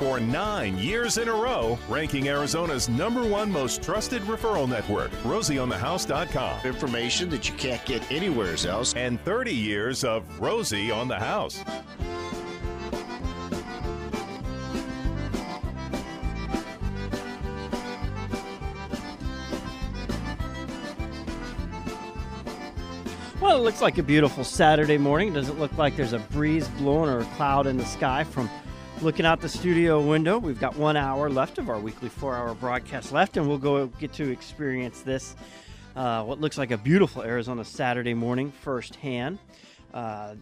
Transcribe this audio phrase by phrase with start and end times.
[0.00, 6.64] for nine years in a row, ranking Arizona's number one most trusted referral network, RosieOnTheHouse.com.
[6.64, 8.94] Information that you can't get anywhere else.
[8.94, 11.62] And 30 years of Rosie on the House.
[23.42, 25.34] Well, it looks like a beautiful Saturday morning.
[25.34, 28.48] Doesn't look like there's a breeze blowing or a cloud in the sky from
[29.02, 30.38] looking out the studio window.
[30.38, 33.86] We've got one hour left of our weekly four hour broadcast left, and we'll go
[33.86, 35.36] get to experience this,
[35.96, 39.38] uh, what looks like a beautiful Arizona Saturday morning firsthand.
[39.94, 40.34] Uh,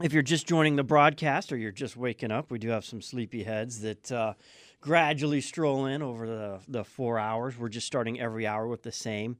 [0.00, 3.02] if you're just joining the broadcast or you're just waking up, we do have some
[3.02, 4.34] sleepy heads that uh,
[4.80, 7.58] gradually stroll in over the, the four hours.
[7.58, 9.38] We're just starting every hour with the same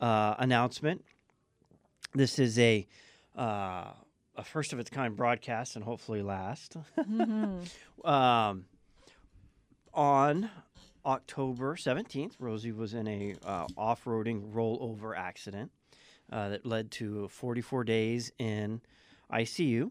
[0.00, 1.04] uh, announcement.
[2.14, 2.86] This is a
[3.34, 3.90] uh,
[4.38, 6.76] a first of its kind broadcast and hopefully last.
[6.96, 8.08] mm-hmm.
[8.08, 8.64] um,
[9.92, 10.48] on
[11.04, 15.70] October 17th, Rosie was in a uh, off-roading rollover accident
[16.32, 18.80] uh, that led to 44 days in
[19.32, 19.90] ICU.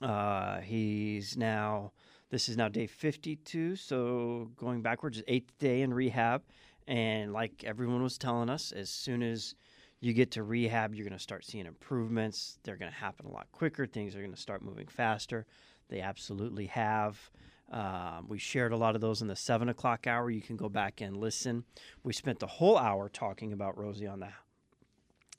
[0.00, 1.92] Uh, he's now
[2.30, 6.42] this is now day 52, so going backwards, eighth day in rehab.
[6.86, 9.54] And like everyone was telling us, as soon as
[10.00, 12.58] you get to rehab, you're going to start seeing improvements.
[12.62, 13.86] They're going to happen a lot quicker.
[13.86, 15.46] Things are going to start moving faster.
[15.88, 17.30] They absolutely have.
[17.70, 20.30] Um, we shared a lot of those in the seven o'clock hour.
[20.30, 21.64] You can go back and listen.
[22.02, 24.28] We spent the whole hour talking about Rosie on the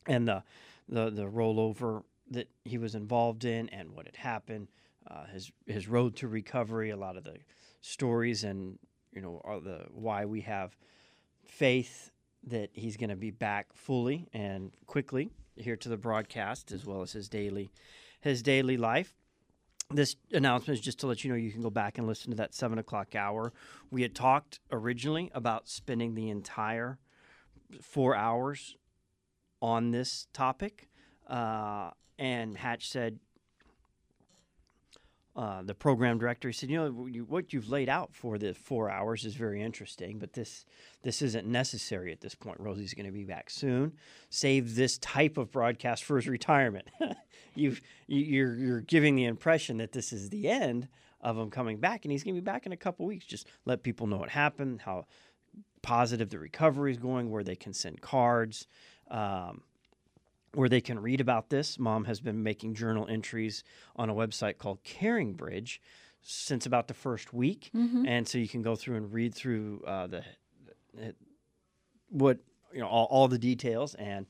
[0.05, 0.43] and the
[0.87, 4.67] the the rollover that he was involved in and what had happened.
[5.09, 6.91] Uh, his his road to recovery.
[6.91, 7.37] A lot of the
[7.81, 8.77] stories and
[9.11, 10.75] you know all the why we have
[11.45, 12.11] faith
[12.47, 17.01] that he's going to be back fully and quickly here to the broadcast as well
[17.01, 17.71] as his daily
[18.21, 19.13] his daily life.
[19.91, 22.37] This announcement is just to let you know you can go back and listen to
[22.37, 23.53] that seven o'clock hour.
[23.89, 26.99] We had talked originally about spending the entire
[27.81, 28.75] four hours
[29.61, 30.89] on this topic
[31.27, 33.19] uh, and hatch said
[35.39, 36.50] uh, the program director.
[36.50, 39.61] He said, "You know, you, what you've laid out for the four hours is very
[39.61, 40.66] interesting, but this
[41.02, 42.60] this isn't necessary at this point.
[42.60, 43.94] Rosie's going to be back soon.
[44.30, 46.89] Save this type of broadcast for his retirement.
[47.55, 50.89] You've you're you're giving the impression that this is the end
[51.22, 53.26] of him coming back, and he's going to be back in a couple weeks.
[53.26, 55.06] Just let people know what happened, how
[55.82, 58.67] positive the recovery is going, where they can send cards."
[59.10, 59.61] Um,
[60.54, 61.77] where they can read about this.
[61.77, 63.64] Mom has been making journal entries
[63.95, 65.82] on a website called Caring Bridge
[66.21, 68.05] since about the first week, mm-hmm.
[68.05, 70.23] and so you can go through and read through uh, the,
[70.93, 71.15] the,
[72.09, 72.39] what
[72.73, 74.26] you know all, all the details and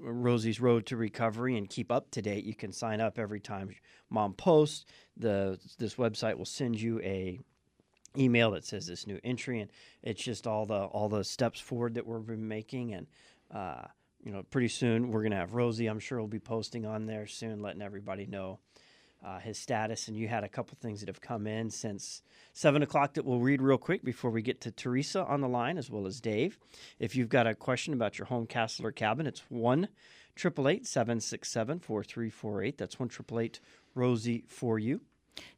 [0.00, 2.44] Rosie's Road to Recovery and keep up to date.
[2.44, 3.70] You can sign up every time
[4.10, 4.84] Mom posts.
[5.16, 7.38] The this website will send you a
[8.18, 9.70] email that says this new entry, and
[10.02, 13.06] it's just all the all the steps forward that we've been making and.
[13.52, 13.84] Uh,
[14.24, 15.86] you know, pretty soon we're going to have Rosie.
[15.86, 18.60] I'm sure will be posting on there soon, letting everybody know
[19.24, 20.08] uh, his status.
[20.08, 22.22] And you had a couple things that have come in since
[22.52, 25.78] seven o'clock that we'll read real quick before we get to Teresa on the line
[25.78, 26.58] as well as Dave.
[26.98, 29.88] If you've got a question about your home, castle, or cabin, it's one one
[30.34, 32.78] triple eight seven six seven four three four eight.
[32.78, 33.60] That's one triple eight
[33.94, 35.00] Rosie for you.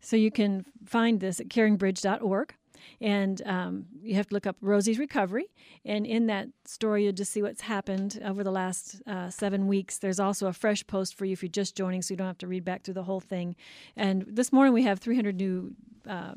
[0.00, 2.54] So you can find this at caringbridge.org.
[3.00, 5.46] And um, you have to look up Rosie's recovery.
[5.84, 9.98] And in that story, you'll just see what's happened over the last uh, seven weeks.
[9.98, 12.38] There's also a fresh post for you if you're just joining, so you don't have
[12.38, 13.56] to read back through the whole thing.
[13.96, 15.74] And this morning, we have 300 new.
[16.08, 16.34] Uh,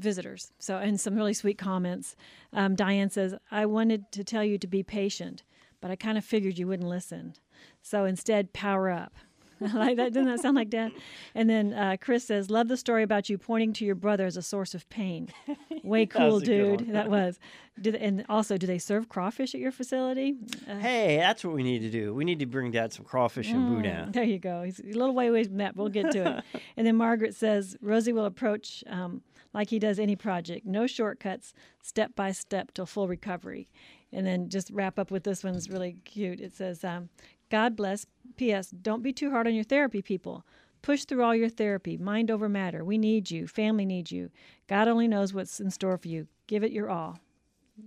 [0.00, 2.16] visitors so and some really sweet comments
[2.52, 5.44] um, diane says i wanted to tell you to be patient
[5.80, 7.32] but i kind of figured you wouldn't listen
[7.80, 9.14] so instead power up
[9.74, 10.92] like that doesn't that sound like dad?
[11.34, 14.36] And then uh, Chris says, "Love the story about you pointing to your brother as
[14.36, 15.28] a source of pain.
[15.82, 16.92] Way cool, that dude.
[16.92, 17.38] that was.
[17.80, 20.36] Did, and also, do they serve crawfish at your facility?
[20.68, 22.14] Uh, hey, that's what we need to do.
[22.14, 24.12] We need to bring Dad some crawfish and mm, boudin.
[24.12, 24.62] There you go.
[24.62, 25.74] He's a little way away from that.
[25.74, 26.62] But we'll get to it.
[26.76, 28.84] and then Margaret says Rosie will approach.
[28.86, 29.22] Um,
[29.54, 33.68] like he does any project, no shortcuts, step by step till full recovery.
[34.12, 36.40] And then just wrap up with this one's really cute.
[36.40, 37.08] It says, um,
[37.50, 38.06] God bless.
[38.36, 38.70] P.S.
[38.70, 40.44] Don't be too hard on your therapy people.
[40.82, 42.84] Push through all your therapy, mind over matter.
[42.84, 43.46] We need you.
[43.46, 44.30] Family needs you.
[44.68, 46.26] God only knows what's in store for you.
[46.46, 47.18] Give it your all.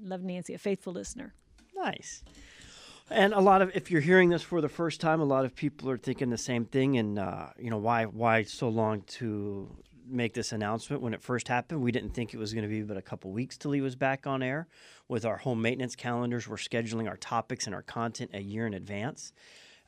[0.01, 1.33] Love Nancy, a faithful listener.
[1.75, 2.23] Nice.
[3.09, 5.55] And a lot of, if you're hearing this for the first time, a lot of
[5.55, 6.97] people are thinking the same thing.
[6.97, 9.77] And uh, you know, why why so long to
[10.09, 11.81] make this announcement when it first happened?
[11.81, 13.95] We didn't think it was going to be but a couple weeks till he was
[13.95, 14.67] back on air.
[15.07, 18.73] With our home maintenance calendars, we're scheduling our topics and our content a year in
[18.73, 19.33] advance.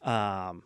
[0.02, 0.64] Um,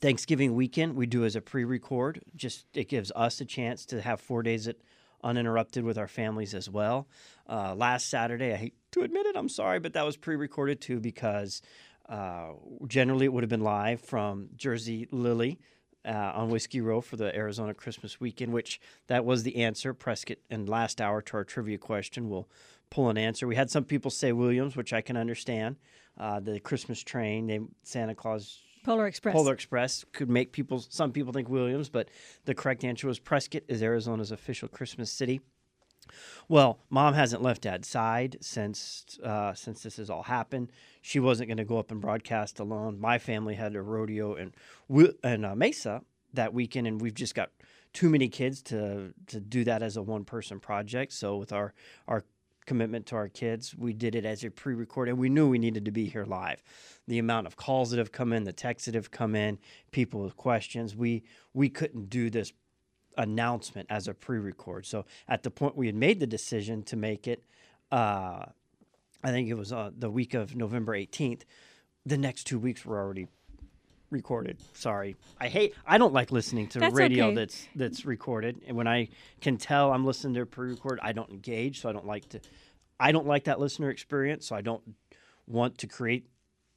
[0.00, 2.22] Thanksgiving weekend we do as a pre-record.
[2.36, 4.76] Just it gives us a chance to have four days at
[5.22, 7.08] uninterrupted with our families as well.
[7.48, 11.00] Uh, last Saturday, I hate to admit it, I'm sorry, but that was pre-recorded too
[11.00, 11.62] because
[12.08, 12.50] uh,
[12.86, 15.58] generally it would have been live from Jersey Lilly.
[16.06, 19.94] Uh, on Whiskey Row for the Arizona Christmas weekend, which that was the answer.
[19.94, 22.46] Prescott and last hour to our trivia question we'll
[22.90, 23.46] pull an answer.
[23.46, 25.76] We had some people say Williams, which I can understand.
[26.18, 29.32] Uh, the Christmas train, they Santa Claus Polar Express.
[29.32, 30.78] Polar Express could make people.
[30.78, 32.08] Some people think Williams, but
[32.44, 35.40] the correct answer was Prescott is Arizona's official Christmas city.
[36.48, 40.70] Well, mom hasn't left dad's side since uh, since this has all happened.
[41.02, 43.00] She wasn't going to go up and broadcast alone.
[43.00, 44.52] My family had a rodeo in
[45.22, 46.02] in uh, Mesa
[46.34, 47.50] that weekend, and we've just got
[47.92, 51.12] too many kids to to do that as a one person project.
[51.12, 51.74] So with our
[52.06, 52.24] our
[52.66, 55.58] commitment to our kids, we did it as a pre record, and we knew we
[55.58, 56.62] needed to be here live.
[57.06, 59.58] The amount of calls that have come in, the texts that have come in,
[59.90, 62.52] people with questions, we we couldn't do this
[63.16, 64.86] announcement as a pre-record.
[64.86, 67.42] So at the point we had made the decision to make it,
[67.92, 68.46] uh,
[69.22, 71.42] I think it was uh, the week of November 18th.
[72.06, 73.28] The next two weeks were already
[74.10, 74.58] recorded.
[74.74, 75.74] Sorry, I hate.
[75.86, 77.34] I don't like listening to That's radio okay.
[77.34, 78.60] that's that's recorded.
[78.66, 79.08] And when I
[79.40, 81.80] can tell I'm listening to a pre-record, I don't engage.
[81.80, 82.40] So I don't like to.
[83.00, 84.46] I don't like that listener experience.
[84.46, 84.82] So I don't
[85.46, 86.26] want to create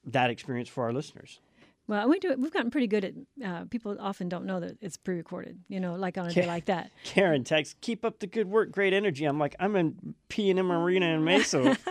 [0.05, 1.39] that experience for our listeners.
[1.87, 2.39] Well, we do it.
[2.39, 3.13] We've gotten pretty good at.
[3.43, 5.59] Uh, people often don't know that it's pre-recorded.
[5.69, 6.91] You know, like on a day like that.
[7.03, 9.25] Karen text, keep up the good work, great energy.
[9.25, 11.61] I'm like, I'm in P and M Arena in Mesa.
[11.77, 11.85] if,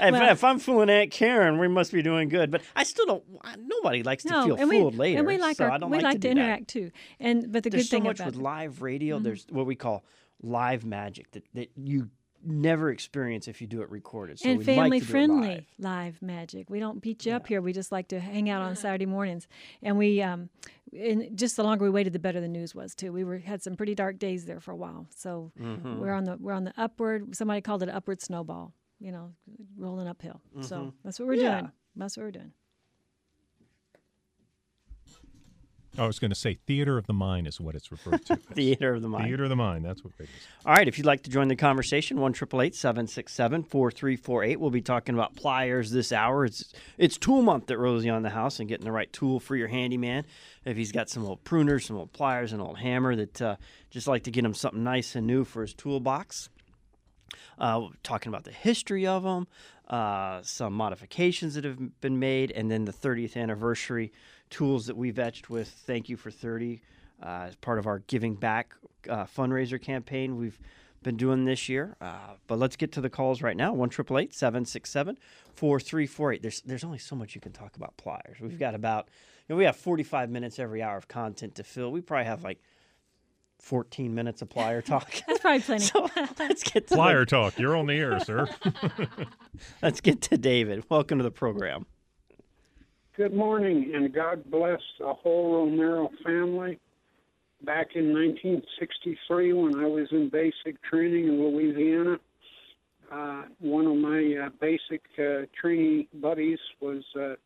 [0.00, 2.50] Well- if I'm fooling Aunt Karen, we must be doing good.
[2.50, 3.24] But I still don't.
[3.58, 5.18] Nobody likes to feel and fooled we later.
[5.18, 6.40] and we like so our I don't we like, like, to, to, that.
[6.40, 6.90] interact too.
[7.20, 9.16] And but the good thing about There's good so thing much about with live radio.
[9.16, 9.24] Mm-hmm.
[9.24, 10.04] There's what we call
[10.42, 12.08] live magic that, that you
[12.46, 14.38] never experience if you do it recorded.
[14.38, 15.64] So and we like family to do it friendly live.
[15.78, 16.22] live.
[16.22, 16.70] magic.
[16.70, 17.60] We don't beat you up here.
[17.60, 19.46] We just like to hang out on Saturday mornings,
[19.82, 20.48] and we um,
[20.96, 23.12] and just the longer we waited, the better the news was too.
[23.12, 25.98] We were had some pretty dark days there for a while, so Mm-hmm.
[26.00, 27.34] we're on the we're on the upward.
[27.36, 28.72] Somebody called it upward snowball.
[28.98, 29.32] You know,
[29.76, 30.40] rolling uphill.
[30.62, 31.44] So that's what we're Mm-hmm.
[31.44, 31.60] Yeah.
[31.60, 31.72] doing.
[31.96, 32.52] That's what we're doing.
[35.98, 38.36] I was going to say theater of the mind is what it's referred to.
[38.52, 39.26] Theater of the mind.
[39.26, 39.84] Theater of the mind.
[39.84, 40.28] That's what it is.
[40.64, 43.62] All right, if you'd like to join the conversation, one triple eight seven six seven
[43.62, 44.60] four three four eight.
[44.60, 46.44] We'll be talking about pliers this hour.
[46.44, 49.56] It's it's tool month at Rosie on the house and getting the right tool for
[49.56, 50.24] your handyman.
[50.64, 53.56] If he's got some old pruners, some old pliers, an old hammer that uh,
[53.90, 56.48] just like to get him something nice and new for his toolbox.
[57.58, 59.46] Uh, talking about the history of them,
[59.88, 64.12] uh, some modifications that have been made, and then the 30th anniversary
[64.50, 66.80] tools that we've etched with Thank You for 30
[67.22, 68.74] uh, as part of our Giving Back
[69.08, 70.58] uh, fundraiser campaign we've
[71.02, 71.96] been doing this year.
[72.00, 75.18] Uh, but let's get to the calls right now 1 767
[75.54, 76.42] 4348.
[76.42, 78.38] There's There's only so much you can talk about pliers.
[78.40, 79.08] We've got about,
[79.48, 81.92] you know, we have 45 minutes every hour of content to fill.
[81.92, 82.60] We probably have like
[83.60, 85.10] 14 minutes of plier talk.
[85.26, 85.84] That's probably plenty.
[85.86, 86.08] So
[86.38, 87.58] let's get to Flyer talk.
[87.58, 88.48] You're on the air, sir.
[89.82, 90.84] Let's get to David.
[90.90, 91.86] Welcome to the program.
[93.16, 96.78] Good morning, and God bless the whole Romero family.
[97.64, 102.18] Back in 1963, when I was in basic training in Louisiana,
[103.10, 107.36] uh, one of my uh, basic uh, trainee buddies was uh,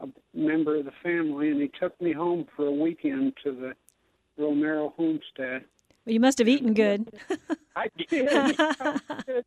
[0.00, 3.74] a member of the family, and he took me home for a weekend to the
[4.42, 5.66] Romero homestead.
[6.06, 7.12] Well, you must have eaten good.
[7.76, 8.26] I did.
[8.32, 9.44] I did.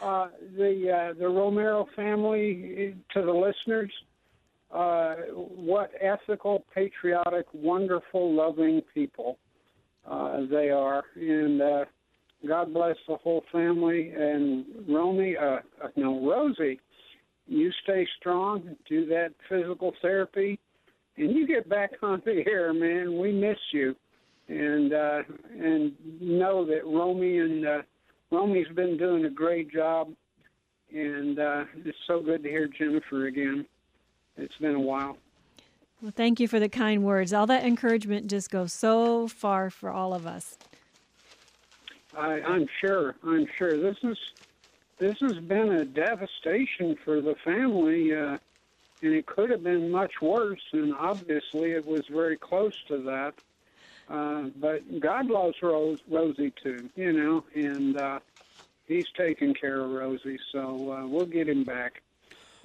[0.00, 3.92] Uh, the uh, the Romero family, eh, to the listeners,
[4.72, 9.38] uh, what ethical, patriotic, wonderful, loving people
[10.08, 11.84] uh, they are, and uh,
[12.46, 14.12] God bless the whole family.
[14.16, 16.80] And Romey, uh, uh, no Rosie,
[17.46, 20.58] you stay strong, do that physical therapy,
[21.16, 23.18] and you get back on the air, man.
[23.18, 23.94] We miss you
[24.50, 25.22] and uh,
[25.58, 27.82] and know that Romey and uh,
[28.30, 30.08] Romey's been doing a great job,
[30.92, 33.64] and uh, it's so good to hear Jennifer again.
[34.40, 35.16] It's been a while.
[36.02, 37.32] Well, thank you for the kind words.
[37.32, 40.56] All that encouragement just goes so far for all of us.
[42.16, 43.16] I, I'm sure.
[43.22, 44.18] I'm sure this is
[44.98, 48.38] this has been a devastation for the family, uh,
[49.02, 50.62] and it could have been much worse.
[50.72, 53.34] And obviously, it was very close to that.
[54.08, 58.18] Uh, but God loves Rose, Rosie too, you know, and uh,
[58.90, 62.02] He's taking care of Rosie, so uh, we'll get him back.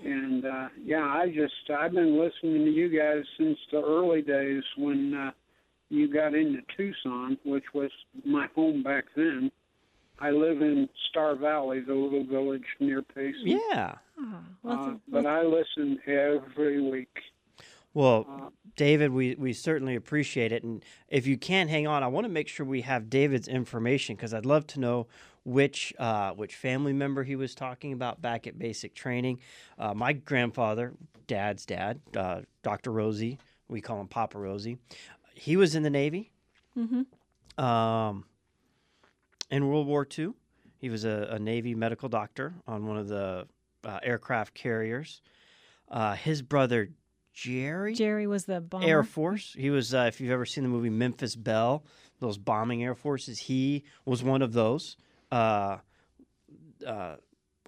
[0.04, 4.64] And uh, yeah, I just I've been listening to you guys since the early days
[4.78, 5.32] when uh,
[5.90, 7.92] you got into Tucson, which was
[8.26, 9.52] my home back then.
[10.20, 13.60] I live in Star Valley, the little village near Payson.
[13.70, 13.96] Yeah.
[14.64, 17.18] Well, Uh, but I listen every week.
[17.94, 20.64] Well, David, we, we certainly appreciate it.
[20.64, 24.16] And if you can hang on, I want to make sure we have David's information
[24.16, 25.08] because I'd love to know
[25.46, 29.40] which uh, which family member he was talking about back at basic training.
[29.80, 30.94] Uh, my grandfather,
[31.28, 32.92] dad's dad, uh, Dr.
[32.92, 34.78] Rosie, we call him Papa Rosie,
[35.36, 36.32] he was in the Navy.
[36.78, 37.64] Mm-hmm.
[37.64, 38.26] Um,
[39.50, 40.32] in World War II,
[40.78, 43.48] he was a, a Navy medical doctor on one of the
[43.86, 45.22] uh, aircraft carriers.
[45.90, 46.90] Uh, his brother
[47.34, 48.88] Jerry, Jerry was the bomber.
[48.88, 49.56] Air Force.
[49.58, 51.84] He was, uh, if you've ever seen the movie Memphis Belle,
[52.20, 54.96] those bombing air forces, he was one of those.
[55.32, 55.78] Uh,
[56.86, 57.16] uh,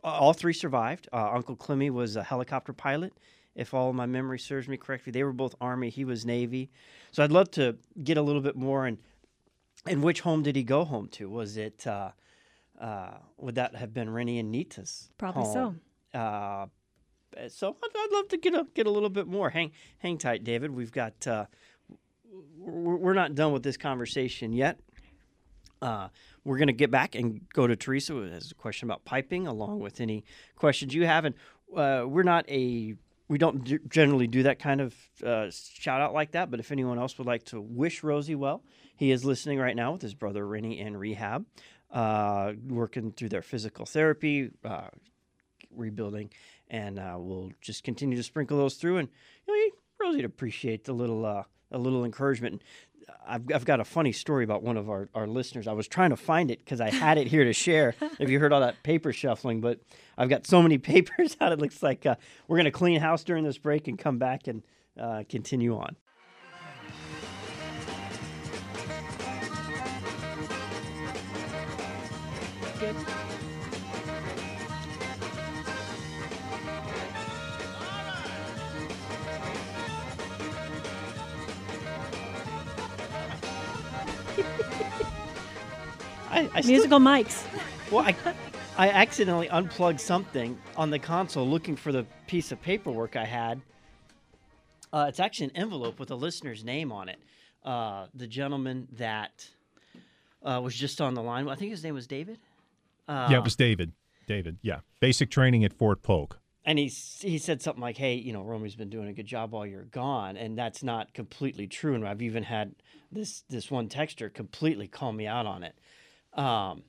[0.04, 1.08] all three survived.
[1.12, 3.14] Uh, Uncle Clemmy was a helicopter pilot,
[3.56, 5.12] if all my memory serves me correctly.
[5.12, 5.90] They were both Army.
[5.90, 6.70] He was Navy.
[7.12, 8.86] So I'd love to get a little bit more.
[8.86, 8.98] And
[9.86, 11.30] and which home did he go home to?
[11.30, 12.12] Was it uh,
[12.80, 15.10] uh, would that have been Rennie and Nita's?
[15.18, 15.82] Probably home?
[16.14, 16.68] Uh,
[17.50, 19.50] so I'd, I'd love to get a get a little bit more.
[19.50, 20.72] Hang hang tight, David.
[20.72, 21.46] We've got uh,
[22.58, 24.80] we're, we're not done with this conversation yet.
[25.82, 26.10] Uh,
[26.44, 29.48] we're going to get back and go to Teresa who has a question about piping,
[29.48, 30.24] along with any
[30.56, 31.26] questions you have.
[31.26, 31.36] And
[31.76, 32.96] uh, we're not a
[33.30, 36.50] we don't do, generally do that kind of uh, shout out like that.
[36.50, 38.64] But if anyone else would like to wish Rosie well,
[38.96, 41.46] he is listening right now with his brother Rennie in rehab,
[41.92, 44.88] uh, working through their physical therapy, uh,
[45.76, 46.32] rebuilding,
[46.70, 48.98] and uh, we'll just continue to sprinkle those through.
[48.98, 49.10] And
[49.48, 52.62] you know, Rosie'd appreciate the little uh, a little encouragement.
[53.26, 55.68] I've, I've got a funny story about one of our, our listeners.
[55.68, 57.96] I was trying to find it because I had it here to share.
[58.20, 59.80] if you heard all that paper shuffling, but
[60.18, 61.52] I've got so many papers out.
[61.52, 62.16] It looks like uh,
[62.48, 64.64] we're going to clean house during this break and come back and
[65.00, 65.96] uh, continue on.
[72.80, 72.96] Good.
[86.38, 87.44] I, I still- Musical mics.
[87.92, 88.16] Well, I,
[88.78, 93.62] I accidentally unplugged something on the console looking for the piece of paperwork I had.
[94.94, 97.20] Uh, it's actually an envelope with a listener's name on it.
[97.64, 99.50] Uh, the gentleman that
[100.44, 102.38] uh, was just on the line, I think his name was David.
[103.08, 103.94] Uh, yeah, it was David.
[104.28, 104.80] David, yeah.
[105.00, 106.40] Basic training at Fort Polk.
[106.66, 109.54] and he he said something like, "Hey, you know, Romey's been doing a good job
[109.54, 111.96] while you're gone," and that's not completely true.
[111.96, 112.76] And I've even had
[113.12, 115.76] this this one texture completely call me out on it.
[116.38, 116.84] Um,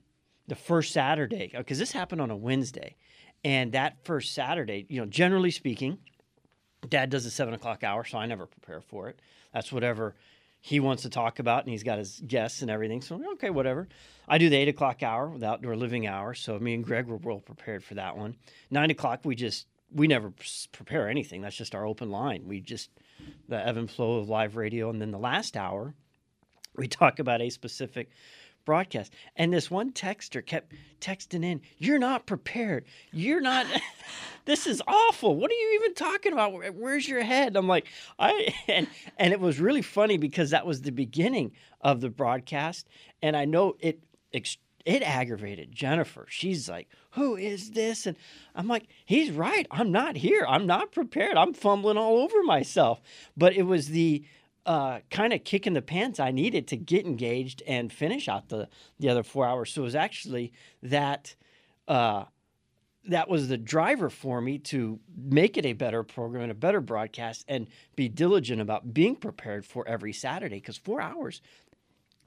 [0.47, 2.97] the first Saturday, because this happened on a Wednesday,
[3.45, 5.99] and that first Saturday, you know, generally speaking,
[6.89, 9.21] Dad does the seven o'clock hour, so I never prepare for it.
[9.53, 10.15] That's whatever
[10.61, 13.01] he wants to talk about, and he's got his guests and everything.
[13.03, 13.89] So okay, whatever.
[14.27, 16.35] I do the eight o'clock hour, the outdoor living hour.
[16.35, 18.37] So me and Greg were well prepared for that one.
[18.71, 20.33] Nine o'clock, we just we never
[20.73, 21.43] prepare anything.
[21.43, 22.47] That's just our open line.
[22.47, 22.91] We just
[23.49, 25.95] the ebb and flow of live radio, and then the last hour,
[26.77, 28.11] we talk about a specific
[28.69, 29.15] broadcast.
[29.35, 32.85] And this one texter kept texting in, "You're not prepared.
[33.13, 33.65] You're not.
[34.45, 35.35] this is awful.
[35.37, 36.53] What are you even talking about?
[36.53, 37.87] Where- Where's your head?" I'm like,
[38.19, 42.87] I and and it was really funny because that was the beginning of the broadcast,
[43.23, 44.01] and I know it.
[44.85, 46.27] It aggravated Jennifer.
[46.29, 48.17] She's like, "Who is this?" And
[48.55, 49.67] I'm like, "He's right.
[49.71, 50.45] I'm not here.
[50.47, 51.39] I'm not prepared.
[51.39, 53.01] I'm fumbling all over myself."
[53.35, 54.25] But it was the
[54.69, 58.51] uh, kind of kick in the pants I needed to get engaged and finish out
[58.51, 58.69] the
[59.01, 59.73] the other four hours.
[59.73, 61.35] So it was actually that
[61.89, 62.25] uh,
[63.07, 66.83] that was the driver for me to make it a better program and a better
[66.83, 71.41] broadcast and be diligent about being prepared for every Saturday because four hours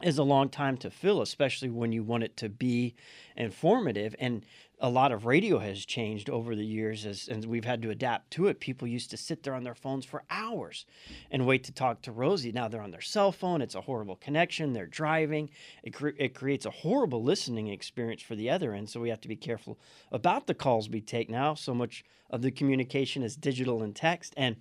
[0.01, 2.95] is a long time to fill, especially when you want it to be
[3.37, 4.15] informative.
[4.17, 4.43] And
[4.83, 8.31] a lot of radio has changed over the years, as and we've had to adapt
[8.31, 8.59] to it.
[8.59, 10.87] People used to sit there on their phones for hours
[11.29, 12.51] and wait to talk to Rosie.
[12.51, 13.61] Now they're on their cell phone.
[13.61, 14.73] It's a horrible connection.
[14.73, 15.51] They're driving.
[15.83, 18.89] It cre- it creates a horrible listening experience for the other end.
[18.89, 19.79] So we have to be careful
[20.11, 21.53] about the calls we take now.
[21.53, 24.55] So much of the communication is digital and text, and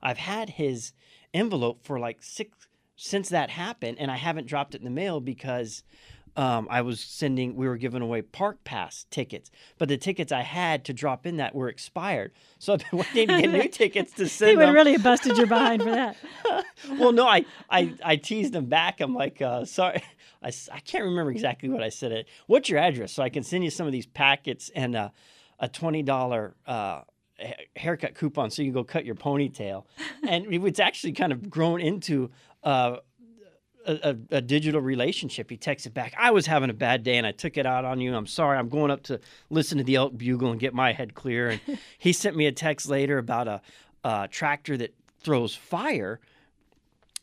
[0.00, 0.92] I've had his
[1.32, 5.20] envelope for like six since that happened, and I haven't dropped it in the mail
[5.20, 5.82] because
[6.36, 7.54] um, I was sending.
[7.54, 11.36] We were giving away park pass tickets, but the tickets I had to drop in
[11.36, 12.32] that were expired.
[12.58, 14.74] So I've been waiting to get new tickets to send would them.
[14.74, 16.16] really have busted your behind for that.
[16.98, 19.02] well, no, I, I I teased him back.
[19.02, 20.02] I'm like, uh, sorry,
[20.42, 20.50] I
[20.86, 22.12] can't remember exactly what I said.
[22.12, 22.26] It.
[22.46, 25.10] What's your address so I can send you some of these packets and uh,
[25.60, 26.54] a twenty dollar.
[26.66, 27.02] Uh,
[27.74, 29.84] haircut coupon so you can go cut your ponytail
[30.22, 32.30] and it's actually kind of grown into
[32.62, 32.96] uh,
[33.86, 35.50] a, a, a digital relationship.
[35.50, 38.00] He texted back, I was having a bad day and I took it out on
[38.00, 38.14] you.
[38.14, 38.58] I'm sorry.
[38.58, 41.50] I'm going up to listen to the Elk Bugle and get my head clear.
[41.50, 41.60] And
[41.98, 43.60] he sent me a text later about a,
[44.02, 46.20] uh tractor that throws fire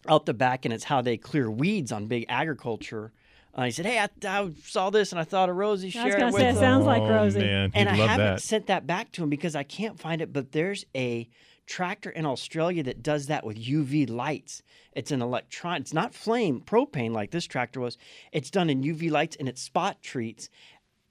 [0.08, 3.12] out the back, and it's how they clear weeds on big agriculture.
[3.54, 6.12] Uh, he said, "Hey, I, I saw this and I thought of Rosie I was
[6.12, 7.40] share gonna it with say, it sounds like oh, Rosie.
[7.40, 8.42] man, and I haven't that.
[8.42, 10.32] sent that back to him because I can't find it.
[10.32, 11.30] But there's a
[11.72, 14.62] tractor in Australia that does that with UV lights.
[14.92, 15.80] It's an electron.
[15.80, 17.98] It's not flame propane like this tractor was.
[18.34, 20.50] It's done in UV lights and it spot treats.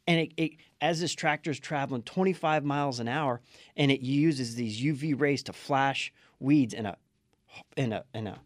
[0.07, 0.51] And it, it
[0.83, 3.41] as this tractor is traveling 25 miles an hour,
[3.75, 6.97] and it uses these UV rays to flash weeds in a
[7.77, 8.39] in a in a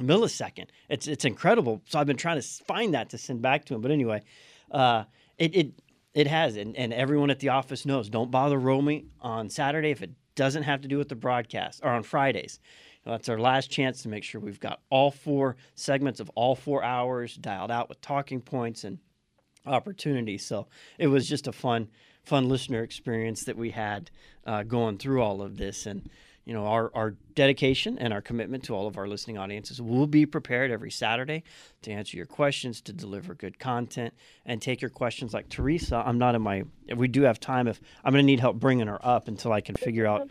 [0.00, 0.68] millisecond.
[0.88, 1.82] It's it's incredible.
[1.88, 3.82] So I've been trying to find that to send back to him.
[3.82, 4.22] But anyway,
[4.70, 5.04] uh,
[5.36, 5.72] it it
[6.14, 8.08] it has, and, and everyone at the office knows.
[8.08, 11.90] Don't bother roaming on Saturday if it doesn't have to do with the broadcast, or
[11.90, 12.58] on Fridays.
[13.04, 16.82] That's our last chance to make sure we've got all four segments of all four
[16.82, 18.98] hours dialed out with talking points and
[19.66, 20.44] opportunities.
[20.44, 20.66] So
[20.98, 21.88] it was just a fun,
[22.22, 24.10] fun listener experience that we had
[24.46, 25.86] uh, going through all of this.
[25.86, 26.08] And,
[26.44, 30.06] you know, our, our dedication and our commitment to all of our listening audiences We'll
[30.06, 31.42] be prepared every Saturday
[31.82, 36.02] to answer your questions, to deliver good content, and take your questions like Teresa.
[36.04, 38.86] I'm not in my, we do have time, if I'm going to need help bringing
[38.86, 40.28] her up until I can figure out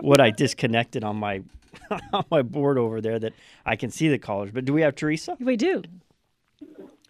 [0.00, 1.42] what I disconnected on my.
[2.14, 3.34] on my board over there that
[3.66, 4.50] I can see the callers.
[4.50, 5.36] But do we have Teresa?
[5.38, 5.82] We do.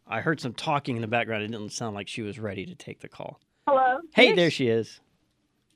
[0.09, 1.45] I heard some talking in the background.
[1.45, 3.39] It didn't sound like she was ready to take the call.
[3.69, 3.99] Hello.
[4.13, 5.01] Hey, there she is.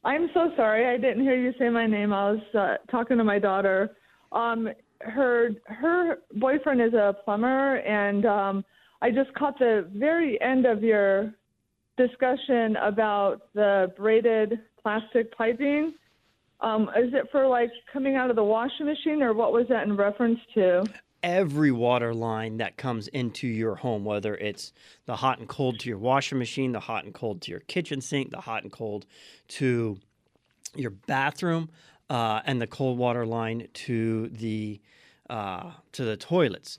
[0.05, 0.87] I'm so sorry.
[0.87, 2.13] I didn't hear you say my name.
[2.13, 3.97] I was uh, talking to my daughter.
[4.33, 4.69] Um,
[5.01, 8.65] her her boyfriend is a plumber, and um,
[9.03, 11.35] I just caught the very end of your
[11.97, 15.95] discussion about the braided plastic piping.
[16.61, 19.87] Um, is it for like coming out of the washing machine, or what was that
[19.87, 20.85] in reference to?
[21.23, 24.73] Every water line that comes into your home, whether it's
[25.05, 28.01] the hot and cold to your washing machine, the hot and cold to your kitchen
[28.01, 29.05] sink, the hot and cold
[29.49, 29.99] to
[30.75, 31.69] your bathroom,
[32.09, 34.81] uh, and the cold water line to the
[35.29, 36.79] uh, to the toilets.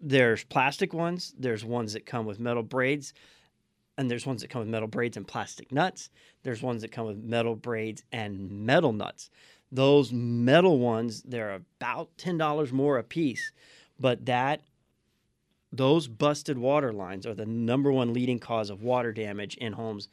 [0.00, 1.34] There's plastic ones.
[1.38, 3.14] There's ones that come with metal braids,
[3.98, 6.08] and there's ones that come with metal braids and plastic nuts.
[6.42, 9.30] There's ones that come with metal braids and metal nuts.
[9.74, 13.50] Those metal ones, they're about ten dollars more a piece,
[13.98, 14.62] but that
[15.72, 20.08] those busted water lines are the number one leading cause of water damage in homes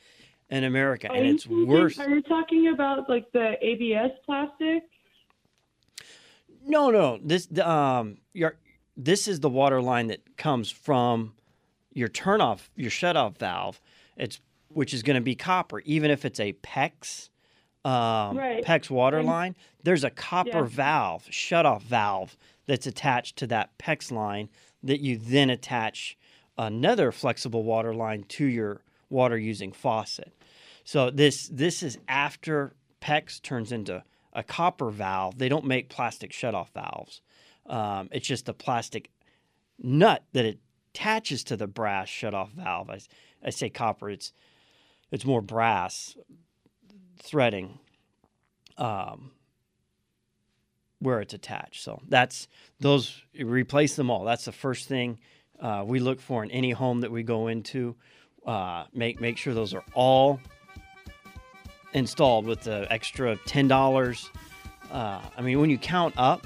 [0.49, 1.99] in America, and it's worse.
[1.99, 4.83] Are you talking about like the ABS plastic?
[6.65, 7.19] No, no.
[7.23, 8.57] This um your
[8.97, 11.33] this is the water line that comes from
[11.93, 13.79] your turnoff, your shutoff valve.
[14.17, 17.29] It's which is going to be copper, even if it's a PEX
[17.83, 18.63] um, Right.
[18.63, 19.55] PEX water line.
[19.83, 20.65] There's a copper Yeah.
[20.65, 24.49] valve, shutoff valve that's attached to that PEX line
[24.83, 26.17] that you then attach
[26.57, 30.31] another flexible water line to your water using faucet.
[30.83, 35.37] So this this is after PEX turns into a copper valve.
[35.37, 37.21] They don't make plastic shutoff valves.
[37.65, 39.09] Um, it's just a plastic
[39.79, 40.45] nut that
[40.93, 42.89] attaches to the brass shutoff valve.
[42.89, 42.99] I,
[43.43, 44.09] I say copper.
[44.09, 44.33] It's
[45.11, 46.15] it's more brass
[47.21, 47.79] threading
[48.77, 49.31] um,
[50.99, 51.83] where it's attached.
[51.83, 52.47] So that's
[52.79, 53.21] those.
[53.39, 54.23] Replace them all.
[54.23, 55.19] That's the first thing
[55.59, 57.95] uh, we look for in any home that we go into.
[58.45, 60.39] Uh, make make sure those are all
[61.93, 64.29] installed with the extra ten dollars.
[64.91, 66.45] Uh, I mean, when you count up,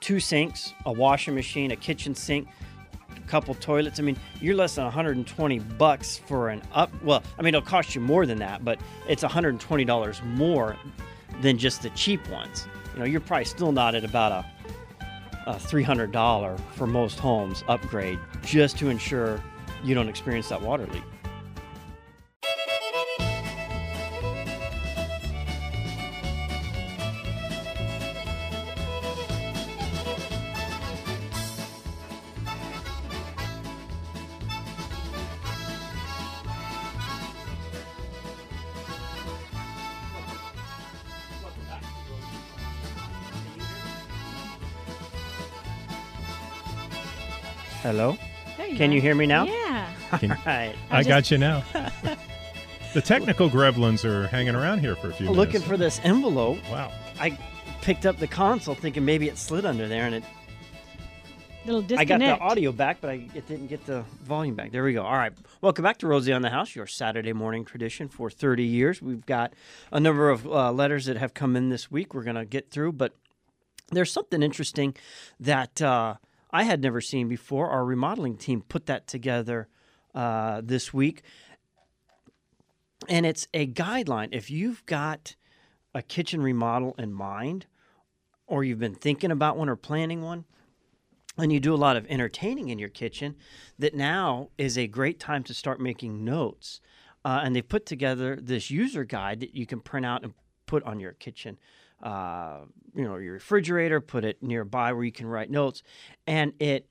[0.00, 2.48] two sinks, a washing machine, a kitchen sink,
[3.26, 3.98] couple toilets.
[3.98, 6.90] I mean, you're less than 120 bucks for an up.
[7.02, 10.76] Well, I mean, it'll cost you more than that, but it's 120 dollars more
[11.42, 12.66] than just the cheap ones.
[12.94, 14.46] You know, you're probably still not at about a
[15.46, 19.40] a $300 for most homes upgrade just to ensure
[19.84, 21.04] you don't experience that water leak.
[48.76, 49.44] Can you hear me now?
[49.44, 49.90] Yeah.
[50.18, 50.74] Can- All right.
[50.90, 51.64] I just- got you now.
[52.94, 55.64] the technical gremlins are hanging around here for a few Looking minutes.
[55.64, 56.58] for this envelope.
[56.70, 56.92] Wow.
[57.18, 57.38] I
[57.80, 60.24] picked up the console thinking maybe it slid under there and it
[61.64, 62.10] Little disconnect.
[62.12, 64.70] I got the audio back, but I it didn't get the volume back.
[64.70, 65.02] There we go.
[65.02, 65.32] All right.
[65.62, 69.02] Welcome back to Rosie on the House, your Saturday morning tradition for 30 years.
[69.02, 69.52] We've got
[69.90, 72.70] a number of uh, letters that have come in this week we're going to get
[72.70, 73.16] through, but
[73.90, 74.94] there's something interesting
[75.40, 76.14] that uh,
[76.50, 77.68] I had never seen before.
[77.70, 79.68] Our remodeling team put that together
[80.14, 81.22] uh, this week.
[83.08, 84.28] And it's a guideline.
[84.32, 85.36] If you've got
[85.94, 87.66] a kitchen remodel in mind,
[88.46, 90.44] or you've been thinking about one or planning one,
[91.38, 93.36] and you do a lot of entertaining in your kitchen,
[93.78, 96.80] that now is a great time to start making notes.
[97.24, 100.32] Uh, and they've put together this user guide that you can print out and
[100.66, 101.58] put on your kitchen,
[102.02, 102.60] uh,
[102.94, 105.82] you know, your refrigerator, put it nearby where you can write notes,
[106.26, 106.86] and it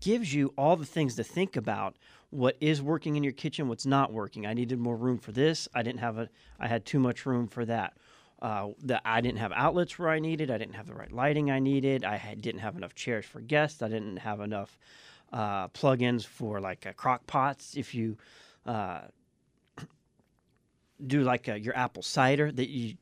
[0.00, 1.96] gives you all the things to think about
[2.30, 4.46] what is working in your kitchen what's not working.
[4.46, 5.68] I needed more room for this.
[5.74, 7.94] I didn't have a i had too much room for that.
[8.40, 10.50] Uh, that i didn't have outlets where i needed.
[10.50, 12.04] I didn't have the right lighting i needed.
[12.04, 13.82] I had, didn't have enough chairs for guests.
[13.82, 14.78] I didn't have enough
[15.32, 17.76] uh, plug-ins for like uh, crock pots.
[17.76, 18.16] If you
[18.66, 19.02] uh,
[21.06, 22.94] do like uh, your apple cider that you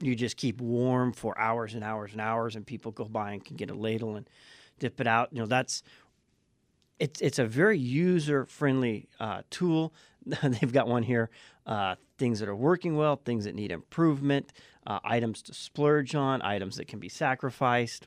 [0.00, 3.44] you just keep warm for hours and hours and hours and people go by and
[3.44, 4.28] can get a ladle and
[4.78, 5.82] dip it out you know that's
[6.98, 9.92] it's it's a very user friendly uh, tool.
[10.42, 11.30] They've got one here:
[11.66, 14.52] uh, things that are working well, things that need improvement,
[14.86, 18.06] uh, items to splurge on, items that can be sacrificed,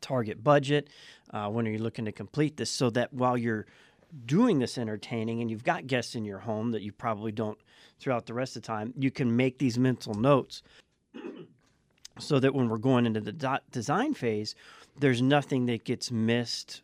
[0.00, 0.88] target budget.
[1.30, 2.70] Uh, when are you looking to complete this?
[2.70, 3.66] So that while you're
[4.24, 7.58] doing this entertaining and you've got guests in your home that you probably don't
[7.98, 10.62] throughout the rest of the time, you can make these mental notes
[12.18, 14.54] so that when we're going into the design phase,
[14.98, 16.82] there's nothing that gets missed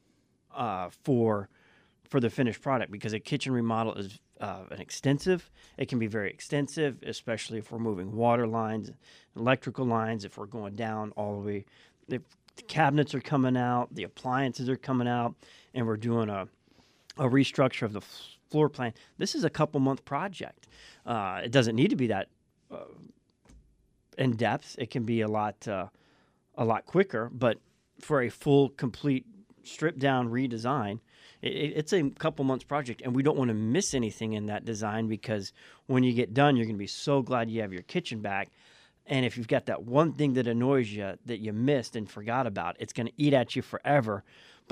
[0.54, 1.48] uh, for
[2.04, 5.50] for the finished product because a kitchen remodel is uh, an extensive.
[5.78, 8.90] It can be very extensive, especially if we're moving water lines,
[9.34, 10.26] electrical lines.
[10.26, 11.64] If we're going down all the way,
[12.08, 12.20] if
[12.56, 15.34] the cabinets are coming out, the appliances are coming out,
[15.72, 16.48] and we're doing a
[17.18, 18.00] a restructure of the
[18.50, 18.92] floor plan.
[19.18, 20.68] This is a couple month project.
[21.04, 22.28] Uh, it doesn't need to be that
[22.70, 22.84] uh,
[24.18, 24.76] in depth.
[24.78, 25.86] It can be a lot uh,
[26.56, 27.58] a lot quicker, but
[28.00, 29.26] for a full complete
[29.64, 31.00] stripped down redesign.
[31.40, 34.64] It, it's a couple months project, and we don't want to miss anything in that
[34.64, 35.52] design because
[35.86, 38.50] when you get done, you're going to be so glad you have your kitchen back.
[39.06, 42.46] And if you've got that one thing that annoys you that you missed and forgot
[42.46, 44.22] about, it's going to eat at you forever.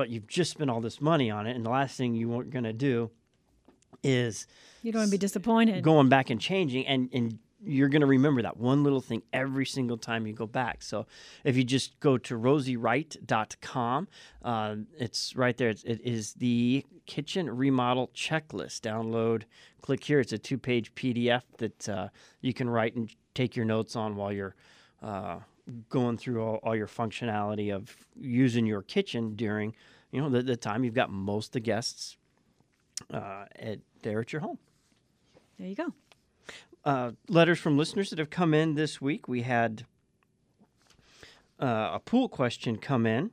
[0.00, 2.48] But you've just spent all this money on it, and the last thing you weren't
[2.48, 3.10] going to do
[4.02, 4.46] is
[4.82, 8.06] you don't want to be disappointed going back and changing and and you're going to
[8.06, 10.82] remember that one little thing every single time you go back.
[10.82, 11.04] So
[11.44, 14.08] if you just go to rosiewright.com,
[14.42, 15.68] uh, it's right there.
[15.68, 18.80] It's, it is the kitchen remodel checklist.
[18.80, 19.42] Download,
[19.82, 20.20] click here.
[20.20, 22.08] It's a two page PDF that uh,
[22.40, 24.54] you can write and take your notes on while you're
[25.02, 25.40] uh,
[25.88, 29.74] going through all, all, your functionality of using your kitchen during
[30.10, 32.16] you know the, the time you've got most of the guests
[33.12, 34.58] uh, at, there at your home.
[35.58, 35.94] There you go
[36.84, 39.28] uh, letters from listeners that have come in this week.
[39.28, 39.84] We had
[41.60, 43.30] uh, a pool question come in.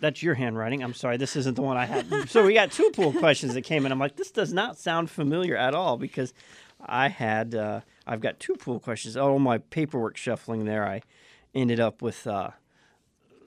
[0.00, 0.82] That's your handwriting.
[0.82, 2.30] I'm sorry, this isn't the one I had.
[2.30, 3.92] so we got two pool questions that came in.
[3.92, 6.32] I'm like, this does not sound familiar at all because
[6.80, 9.16] I had uh, I've got two pool questions.
[9.16, 11.02] All my paperwork shuffling there, I
[11.54, 12.50] ended up with uh,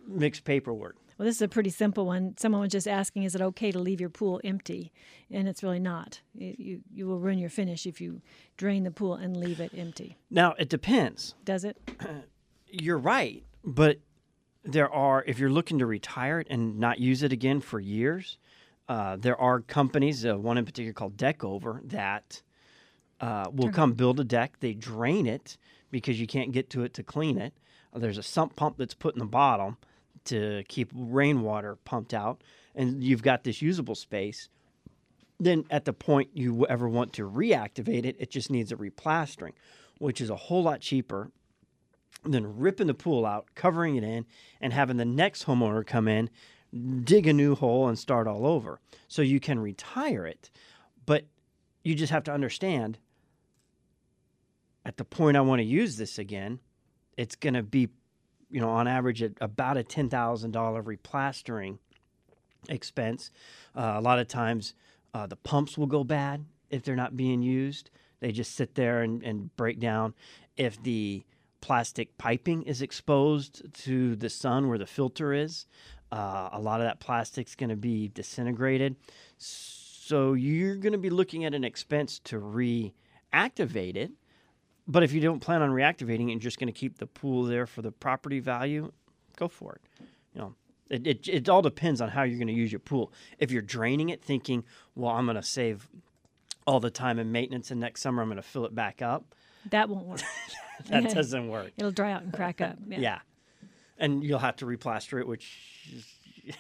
[0.08, 0.95] mixed paperwork.
[1.17, 2.36] Well, this is a pretty simple one.
[2.38, 4.93] Someone was just asking, is it okay to leave your pool empty?
[5.30, 6.21] And it's really not.
[6.34, 8.21] It, you, you will ruin your finish if you
[8.56, 10.17] drain the pool and leave it empty.
[10.32, 11.36] Now, it depends.
[11.43, 11.78] Does it?
[12.67, 13.43] You're right.
[13.65, 13.99] But
[14.63, 18.38] there are, if you're looking to retire it and not use it again for years,
[18.88, 22.41] uh, there are companies, uh, one in particular called Deckover, that
[23.23, 24.59] uh, will come build a deck.
[24.59, 25.57] They drain it
[25.91, 27.53] because you can't get to it to clean it.
[27.95, 29.77] there's a sump pump that's put in the bottom
[30.25, 32.43] to keep rainwater pumped out,
[32.75, 34.49] and you've got this usable space,
[35.39, 39.53] then at the point you ever want to reactivate it, it just needs a replastering,
[39.99, 41.31] which is a whole lot cheaper
[42.25, 44.25] than ripping the pool out, covering it in,
[44.59, 46.29] and having the next homeowner come in,
[47.03, 48.81] dig a new hole, and start all over.
[49.07, 50.49] So you can retire it,
[51.05, 51.25] but
[51.83, 52.97] you just have to understand
[54.86, 56.60] at the point I want to use this again,
[57.17, 57.89] it's going to be
[58.54, 61.80] you know, on average, at about a ten thousand dollar replastering
[62.69, 63.32] expense.
[63.76, 64.76] Uh, a lot of times,
[65.13, 67.89] uh, the pumps will go bad if they're not being used.
[68.19, 70.13] They just sit there and, and break down.
[70.56, 71.24] If the
[71.62, 75.65] plastic piping is exposed to the sun where the filter is,
[76.12, 78.96] uh, a lot of that plastic's going to be disintegrated.
[79.38, 84.12] So you're going to be looking at an expense to reactivate it
[84.88, 87.43] but if you don't plan on reactivating it and just going to keep the pool
[87.43, 88.91] there for the property value,
[89.38, 90.06] go for it.
[90.34, 90.56] You know,
[90.89, 93.12] it, it, it all depends on how you're going to use your pool.
[93.39, 94.63] If you're draining it thinking,
[94.96, 95.89] well, I'm going to save
[96.65, 99.36] all the time and maintenance and next summer I'm going to fill it back up.
[99.69, 100.22] That won't work.
[100.88, 101.72] that doesn't work.
[101.78, 102.78] It'll dry out and crack up.
[102.88, 103.00] Yeah.
[103.00, 103.19] yeah.
[103.98, 105.58] And you'll have to replaster it, which
[105.93, 106.06] is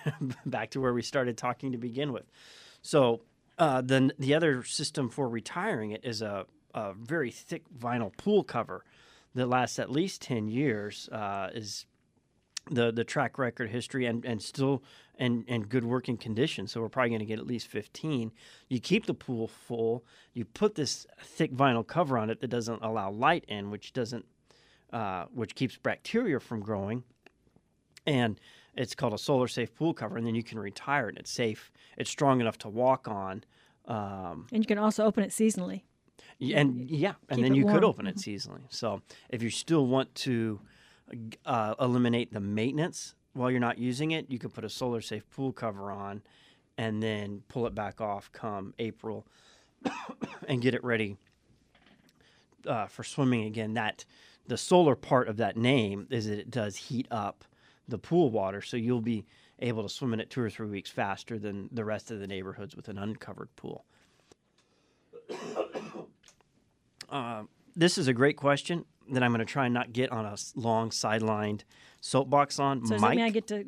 [0.45, 2.25] back to where we started talking to begin with.
[2.81, 3.21] So
[3.57, 8.43] uh, then the other system for retiring it is a a very thick vinyl pool
[8.43, 8.83] cover
[9.35, 11.85] that lasts at least 10 years uh, is
[12.71, 14.81] the the track record history and, and still
[15.19, 16.67] and and good working condition.
[16.67, 18.31] So we're probably going to get at least 15.
[18.69, 20.05] You keep the pool full.
[20.33, 24.25] You put this thick vinyl cover on it that doesn't allow light in, which doesn't
[24.93, 27.03] uh, which keeps bacteria from growing.
[28.05, 28.39] And
[28.75, 31.09] it's called a solar safe pool cover, and then you can retire it.
[31.09, 31.71] And It's safe.
[31.97, 33.43] It's strong enough to walk on.
[33.85, 35.81] Um, And you can also open it seasonally.
[36.39, 38.63] And yeah, and then you could open it seasonally.
[38.69, 40.59] So if you still want to
[41.45, 45.29] uh, eliminate the maintenance while you're not using it, you could put a solar safe
[45.29, 46.21] pool cover on,
[46.77, 49.25] and then pull it back off come April,
[50.47, 51.17] and get it ready
[52.67, 53.73] uh, for swimming again.
[53.73, 54.05] That
[54.47, 57.45] the solar part of that name is that it does heat up
[57.87, 59.25] the pool water, so you'll be
[59.59, 62.27] able to swim in it two or three weeks faster than the rest of the
[62.27, 63.85] neighborhoods with an uncovered pool.
[67.13, 67.43] Uh,
[67.75, 70.35] this is a great question that I'm going to try and not get on a
[70.55, 71.61] long sidelined
[72.01, 72.85] soapbox on.
[72.85, 73.65] So does Mike, that mean I get to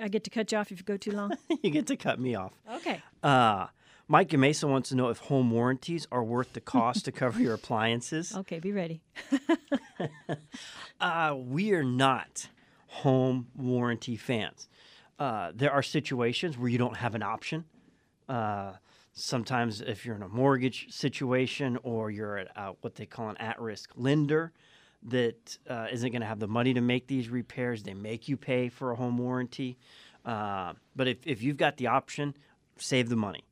[0.00, 1.32] I get to cut you off if you go too long?
[1.62, 2.52] you get to cut me off.
[2.76, 3.02] okay.
[3.22, 3.66] Uh,
[4.08, 7.54] Mike Mesa wants to know if home warranties are worth the cost to cover your
[7.60, 8.34] appliances.
[8.34, 9.00] Okay, be ready.
[11.00, 12.48] Uh, we are not
[12.86, 14.68] home warranty fans.
[15.18, 17.64] Uh, there are situations where you don't have an option.
[18.28, 18.72] Uh,
[19.20, 23.36] sometimes, if you're in a mortgage situation or you're at uh, what they call an
[23.38, 24.52] at risk lender
[25.02, 28.36] that uh, not going to have the money to make these repairs, they make you
[28.36, 29.78] pay for a home warranty.
[30.24, 32.34] Uh, but if, if you've got the option,
[32.76, 33.44] save the money.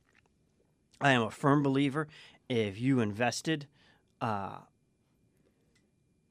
[1.00, 2.09] I am a firm believer
[2.48, 3.66] if you invested
[4.20, 4.59] uh,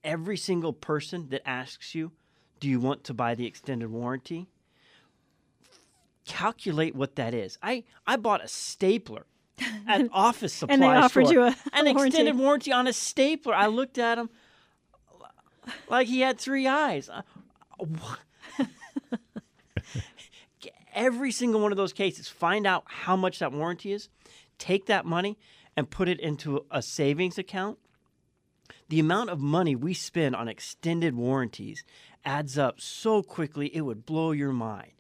[0.04, 2.12] every single person that asks you,
[2.60, 4.48] Do you want to buy the extended warranty?
[6.28, 7.58] Calculate what that is.
[7.62, 9.26] I, I bought a stapler
[9.88, 12.08] at office supply And they offered store, you a an warranty.
[12.08, 13.54] extended warranty on a stapler.
[13.54, 14.30] I looked at him
[15.90, 17.10] like he had three eyes.
[17.10, 17.24] Uh,
[20.94, 24.10] Every single one of those cases, find out how much that warranty is,
[24.58, 25.38] take that money
[25.76, 27.78] and put it into a savings account
[28.90, 31.84] the amount of money we spend on extended warranties
[32.24, 34.92] adds up so quickly it would blow your mind.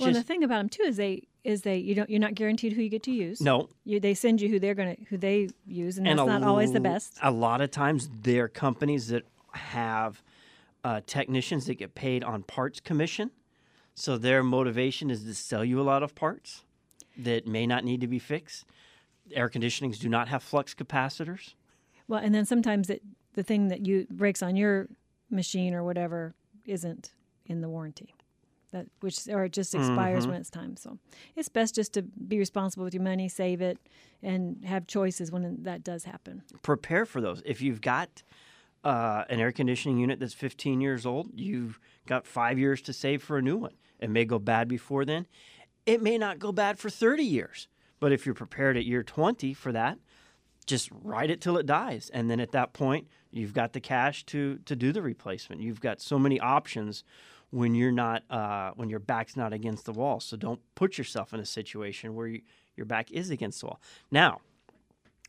[0.00, 2.72] Well, the thing about them too is they is they you don't you're not guaranteed
[2.72, 3.40] who you get to use.
[3.40, 6.42] no, You, they send you who they're gonna who they use, and and that's not
[6.42, 7.18] always the best.
[7.22, 10.22] A lot of times, they're companies that have
[10.84, 13.30] uh, technicians that get paid on parts commission,
[13.94, 16.64] so their motivation is to sell you a lot of parts
[17.16, 18.64] that may not need to be fixed.
[19.32, 21.54] Air conditionings do not have flux capacitors.
[22.06, 23.02] Well, and then sometimes it
[23.34, 24.88] the thing that you breaks on your
[25.30, 26.34] machine or whatever
[26.66, 27.12] isn't
[27.46, 28.14] in the warranty.
[28.72, 30.32] That which or it just expires Mm-hmm.
[30.32, 30.76] when it's time.
[30.76, 30.98] So
[31.36, 33.78] it's best just to be responsible with your money, save it,
[34.22, 36.42] and have choices when that does happen.
[36.62, 37.42] prepare for those.
[37.46, 38.22] If you've got
[38.84, 43.22] uh, an air conditioning unit that's 15 years old, you've got five years to save
[43.22, 43.72] for a new one.
[44.00, 45.26] It may go bad before then.
[45.86, 47.68] It may not go bad for 30 years.
[48.00, 49.98] But if you're prepared at year 20 for that,
[50.66, 52.10] just ride it till it dies.
[52.12, 55.62] And then at that point, you've got the cash to, to do the replacement.
[55.62, 57.02] You've got so many options
[57.50, 60.20] when you're not uh, when your back's not against the wall.
[60.20, 62.42] So don't put yourself in a situation where you,
[62.76, 63.80] your back is against the wall.
[64.10, 64.40] Now,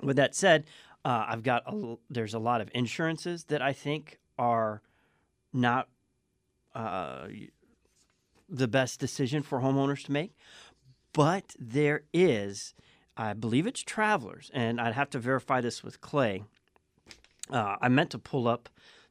[0.01, 0.65] with that said,
[1.05, 4.81] uh, I've got a, there's a lot of insurances that I think are
[5.53, 5.87] not
[6.75, 7.27] uh,
[8.47, 10.33] the best decision for homeowners to make,
[11.13, 12.73] but there is,
[13.17, 16.43] I believe it's Travelers, and I'd have to verify this with Clay.
[17.49, 18.69] Uh, I meant to pull up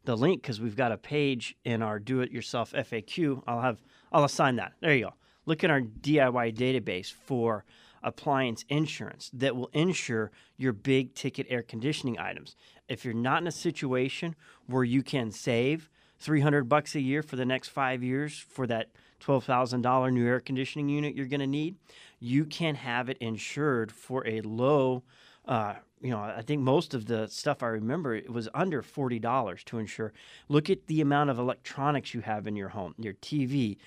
[0.09, 3.43] the link because we've got a page in our do-it-yourself FAQ.
[3.47, 4.73] I'll have I'll assign that.
[4.81, 5.15] There you go.
[5.45, 7.67] Look in our DIY database for
[8.03, 12.57] appliance insurance that will insure your big ticket air conditioning items.
[12.89, 14.35] If you're not in a situation
[14.67, 15.91] where you can save
[16.21, 18.91] 300 bucks a year for the next 5 years for that
[19.21, 21.77] $12,000 new air conditioning unit you're going to need,
[22.19, 25.03] you can have it insured for a low
[25.49, 29.19] uh, you know, I think most of the stuff I remember it was under forty
[29.19, 30.13] dollars to insure.
[30.49, 33.79] Look at the amount of electronics you have in your home, your TV,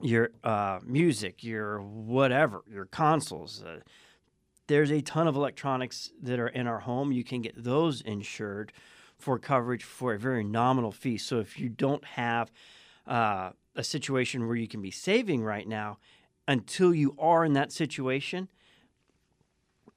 [0.00, 3.62] your uh, music, your whatever, your consoles.
[3.62, 3.80] Uh,
[4.66, 7.12] there's a ton of electronics that are in our home.
[7.12, 8.72] You can get those insured
[9.16, 11.16] for coverage for a very nominal fee.
[11.16, 12.50] So if you don't have
[13.06, 15.98] uh, a situation where you can be saving right now,
[16.48, 18.48] until you are in that situation,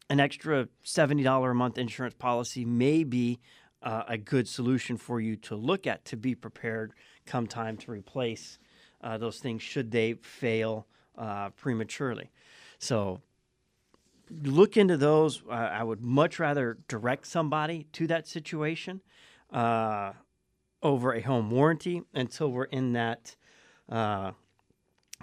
[0.10, 3.40] an extra $70 a month insurance policy may be
[3.82, 6.94] uh, a good solution for you to look at to be prepared
[7.26, 8.60] come time to replace
[9.02, 12.32] uh, those things should they fail uh, prematurely.
[12.80, 13.22] So
[14.44, 15.42] look into those.
[15.50, 19.02] Uh, I would much rather direct somebody to that situation
[19.52, 20.14] uh,
[20.82, 23.36] over a home warranty until we're in that
[23.90, 24.32] uh,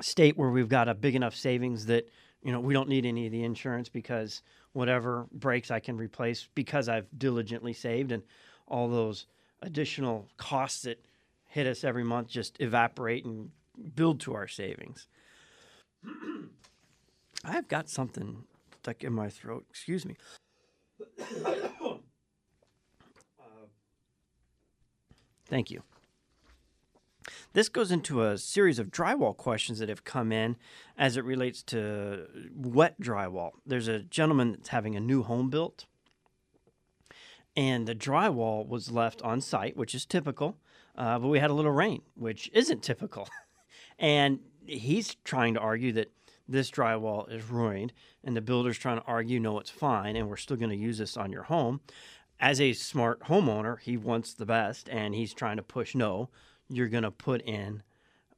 [0.01, 2.09] state where we've got a big enough savings that
[2.42, 4.42] you know we don't need any of the insurance because
[4.76, 8.22] whatever breaks I can replace because I've diligently saved and
[8.68, 9.26] all those
[9.62, 11.02] additional costs that
[11.46, 13.50] hit us every month just evaporate and
[13.94, 15.08] build to our savings.
[17.44, 18.44] I've got something
[18.82, 19.64] stuck in my throat.
[19.70, 20.16] Excuse me.
[23.38, 23.66] Uh,
[25.46, 25.82] thank you.
[27.52, 30.56] This goes into a series of drywall questions that have come in
[30.98, 33.52] as it relates to wet drywall.
[33.64, 35.87] There's a gentleman that's having a new home built,
[37.56, 40.59] and the drywall was left on site, which is typical,
[40.96, 43.26] uh, but we had a little rain, which isn't typical.
[43.98, 46.12] and he's trying to argue that
[46.48, 50.37] this drywall is ruined, and the builder's trying to argue, no, it's fine, and we're
[50.37, 51.80] still going to use this on your home.
[52.38, 56.28] As a smart homeowner, he wants the best, and he's trying to push no
[56.68, 57.83] you're going to put in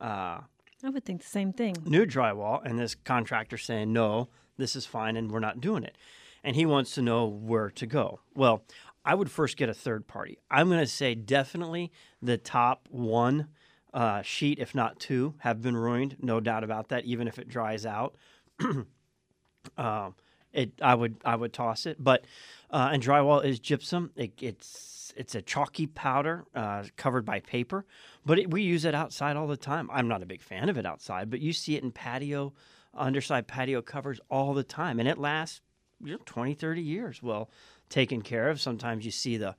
[0.01, 0.41] uh,
[0.85, 1.77] I would think the same thing.
[1.85, 5.97] new drywall, and this contractor saying, no, this is fine, and we're not doing it.
[6.45, 8.21] And he wants to know where to go.
[8.35, 8.63] Well,
[9.05, 10.39] I would first get a third party.
[10.51, 11.91] I'm going to say definitely
[12.23, 13.49] the top one
[13.93, 16.17] uh, sheet, if not two, have been ruined.
[16.21, 17.05] No doubt about that.
[17.07, 18.15] Even if it dries out,
[19.77, 20.15] um,
[20.53, 21.97] it I would I would toss it.
[21.99, 22.25] But
[22.71, 24.11] uh, and drywall is gypsum.
[24.15, 27.85] It, it's it's a chalky powder uh, covered by paper,
[28.29, 29.89] but it, we use it outside all the time.
[29.91, 32.53] I'm not a big fan of it outside, but you see it in patio,
[32.93, 35.63] underside patio covers all the time, and it lasts
[36.05, 37.49] you know, 20, 30 years well
[37.89, 38.61] taken care of.
[38.61, 39.57] Sometimes you see the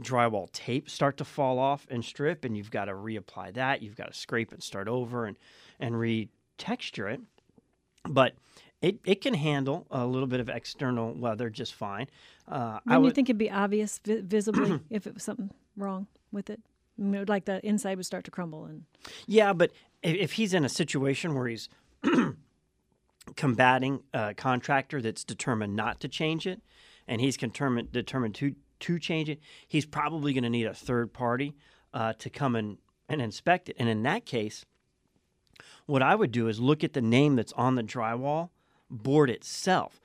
[0.00, 3.82] drywall tape start to fall off and strip, and you've got to reapply that.
[3.82, 5.36] You've got to scrape and start over and
[5.80, 7.20] and retexture it.
[8.08, 8.34] But
[8.80, 12.06] it, it can handle a little bit of external weather just fine.
[12.46, 15.50] Uh, I Wouldn't you would, think it'd be obvious vi- visibly if it was something
[15.76, 16.60] wrong with it?
[17.02, 18.84] Like the inside would start to crumble and
[19.26, 21.68] yeah, but if, if he's in a situation where he's
[23.36, 26.60] combating a contractor that's determined not to change it,
[27.06, 31.12] and he's determined determined to to change it, he's probably going to need a third
[31.12, 31.54] party
[31.94, 33.76] uh, to come and, and inspect it.
[33.78, 34.64] And in that case,
[35.86, 38.50] what I would do is look at the name that's on the drywall
[38.90, 40.00] board itself.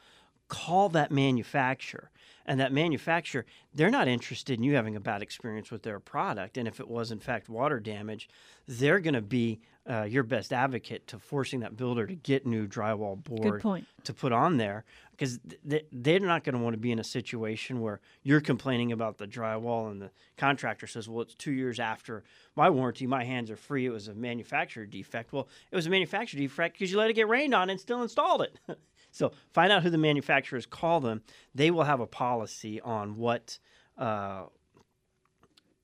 [0.47, 2.09] Call that manufacturer.
[2.47, 6.57] And that manufacturer, they're not interested in you having a bad experience with their product.
[6.57, 8.29] And if it was, in fact, water damage,
[8.67, 12.67] they're going to be uh, your best advocate to forcing that builder to get new
[12.67, 13.85] drywall board point.
[14.03, 17.03] to put on there because th- they're not going to want to be in a
[17.03, 21.79] situation where you're complaining about the drywall and the contractor says, well, it's two years
[21.79, 22.23] after
[22.55, 23.85] my warranty, my hands are free.
[23.85, 25.31] It was a manufacturer defect.
[25.33, 28.01] Well, it was a manufacturer defect because you let it get rained on and still
[28.01, 28.59] installed it.
[29.11, 31.21] so find out who the manufacturers call them.
[31.53, 33.59] They will have a policy on what.
[33.97, 34.43] Uh,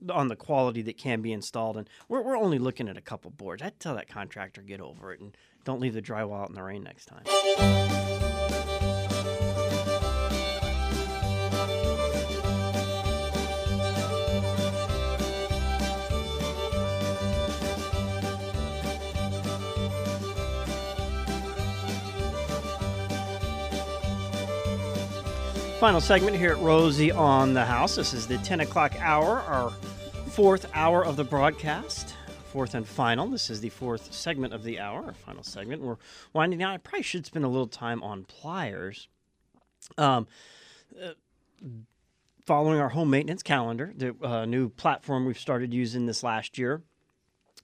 [0.10, 3.32] on the quality that can be installed, and we're, we're only looking at a couple
[3.32, 3.64] boards.
[3.64, 6.62] I'd tell that contractor get over it and don't leave the drywall out in the
[6.62, 7.24] rain next time.
[25.84, 27.98] Final segment here at Rosie on the House.
[27.98, 29.70] This is the 10 o'clock hour, our
[30.30, 32.16] fourth hour of the broadcast.
[32.54, 33.28] Fourth and final.
[33.28, 35.82] This is the fourth segment of the hour, our final segment.
[35.82, 35.98] We're
[36.32, 36.72] winding down.
[36.72, 39.10] I probably should spend a little time on pliers.
[39.98, 40.26] Um,
[41.04, 41.10] uh,
[42.46, 46.82] following our home maintenance calendar, the uh, new platform we've started using this last year,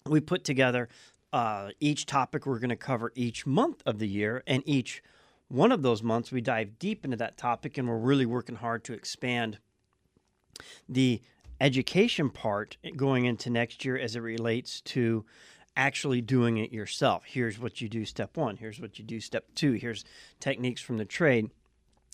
[0.05, 0.89] we put together
[1.31, 5.01] uh, each topic we're going to cover each month of the year, and each
[5.49, 8.83] one of those months we dive deep into that topic, and we're really working hard
[8.85, 9.57] to expand
[10.87, 11.21] the
[11.59, 15.25] education part going into next year as it relates to
[15.75, 17.23] actually doing it yourself.
[17.25, 20.05] Here's what you do step one, here's what you do step two, here's
[20.39, 21.49] techniques from the trade.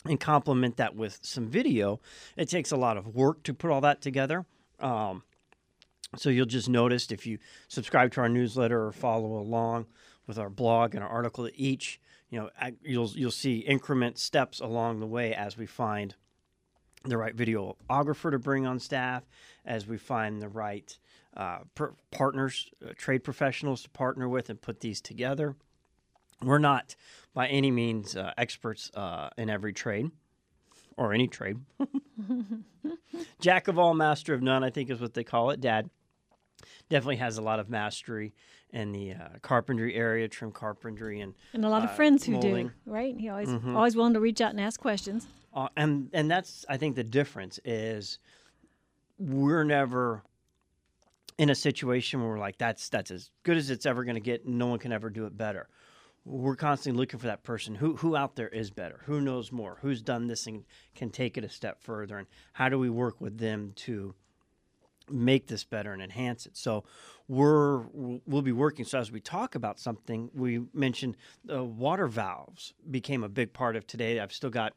[0.08, 2.00] And complement that with some video.
[2.38, 4.46] It takes a lot of work to put all that together.
[4.80, 5.24] Um,
[6.18, 9.86] so you'll just notice if you subscribe to our newsletter or follow along
[10.28, 12.00] with our blog and our article each,
[12.30, 12.50] you know
[12.84, 16.16] you'll you'll see increment steps along the way as we find
[17.04, 19.24] the right videographer to bring on staff,
[19.66, 20.98] as we find the right
[21.38, 25.56] uh, per- partners, uh, trade professionals to partner with and put these together.
[26.42, 26.96] We're not
[27.34, 30.12] by any means uh, experts uh, in every trade
[30.98, 31.58] or any trade.
[33.40, 35.90] Jack of all, master of none, I think is what they call it, Dad.
[36.90, 38.34] Definitely has a lot of mastery
[38.72, 42.34] in the uh, carpentry area, trim carpentry, and And a lot of uh, friends who
[42.34, 42.68] molding.
[42.68, 43.16] do, right?
[43.18, 43.76] He always Mhm.
[43.76, 45.28] always willing to reach out and ask questions.
[45.54, 48.20] Uh, and and that's I think the difference is
[49.18, 50.24] we're never
[51.38, 54.22] in a situation where we're like that's that's as good as it's ever going to
[54.22, 54.46] get.
[54.48, 55.70] No one can ever do it better.
[56.26, 59.78] We're constantly looking for that person who who out there is better, who knows more,
[59.82, 63.22] who's done this and can take it a step further, and how do we work
[63.22, 64.16] with them to
[65.10, 66.58] make this better and enhance it.
[66.58, 66.84] So
[67.28, 68.86] we're we'll be working.
[68.86, 73.76] So as we talk about something, we mentioned the water valves became a big part
[73.76, 74.20] of today.
[74.20, 74.74] I've still got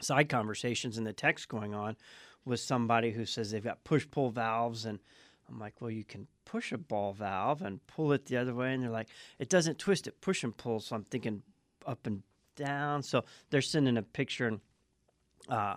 [0.00, 1.96] side conversations in the text going on
[2.44, 4.98] with somebody who says they've got push pull valves and
[5.50, 8.72] I'm like, well, you can push a ball valve and pull it the other way,
[8.72, 9.08] and they're like,
[9.38, 10.80] it doesn't twist, it push and pull.
[10.80, 11.42] So I'm thinking
[11.86, 12.22] up and
[12.56, 13.02] down.
[13.02, 14.60] So they're sending a picture, and
[15.48, 15.76] uh,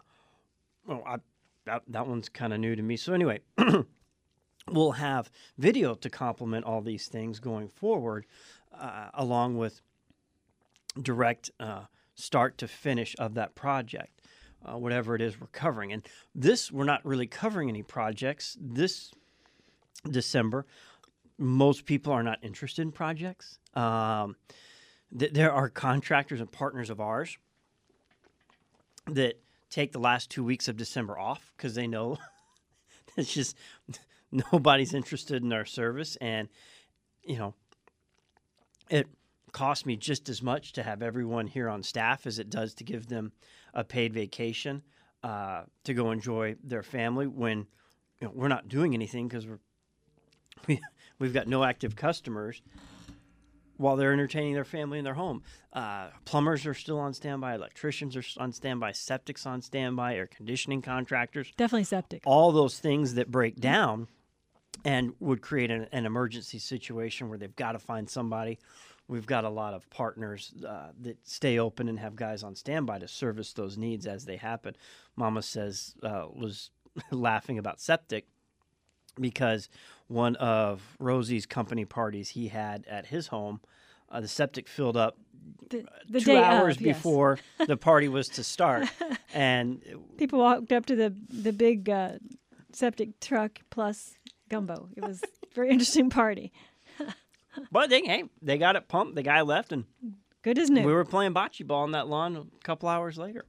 [0.86, 1.16] well, I,
[1.66, 2.98] that that one's kind of new to me.
[2.98, 3.40] So anyway,
[4.72, 8.26] we'll have video to complement all these things going forward,
[8.78, 9.82] uh, along with
[11.02, 11.84] direct uh,
[12.16, 14.22] start to finish of that project,
[14.66, 15.92] uh, whatever it is we're covering.
[15.92, 19.12] And this, we're not really covering any projects this
[20.10, 20.66] December.
[21.38, 23.60] Most people are not interested in projects.
[23.74, 24.36] Um,
[25.18, 27.38] th- there are contractors and partners of ours
[29.08, 29.43] that
[29.74, 32.18] take the last two weeks of December off because they know
[33.18, 33.58] it's just
[34.32, 36.16] nobody's interested in our service.
[36.22, 36.48] And,
[37.24, 37.56] you know,
[38.90, 39.08] it
[39.52, 42.84] costs me just as much to have everyone here on staff as it does to
[42.84, 43.32] give them
[43.74, 44.84] a paid vacation
[45.24, 47.66] uh, to go enjoy their family when
[48.20, 49.60] you know, we're not doing anything because we're
[50.68, 50.80] we,
[51.20, 52.62] we've got no active customers
[53.78, 55.44] while they're entertaining their family in their home.
[55.72, 60.82] Uh, plumbers are still on standby, electricians are on standby, septics on standby, air conditioning
[60.82, 62.22] contractors Definitely septic.
[62.26, 64.08] all those things that break down
[64.86, 68.60] and would create an, an emergency situation where they've got to find somebody.
[69.08, 73.00] We've got a lot of partners uh, that stay open and have guys on standby
[73.00, 74.76] to service those needs as they happen.
[75.16, 76.70] Mama says uh, was
[77.12, 78.28] laughing about septic
[79.20, 79.70] because
[80.08, 83.62] one of Rosie's company parties he had at his home,
[84.12, 85.18] uh, the septic filled up
[85.70, 86.98] The, the two hours of, yes.
[86.98, 88.88] before the party was to start,
[89.34, 89.82] and
[90.18, 92.14] people walked up to the the big uh,
[92.72, 94.18] septic truck plus
[94.50, 94.90] gumbo.
[94.96, 96.52] It was a very interesting party.
[97.72, 99.16] but they hey, they got it pumped.
[99.16, 99.86] The guy left, and
[100.44, 100.86] Good as new.
[100.86, 103.46] we were playing bocce ball on that lawn a couple hours later.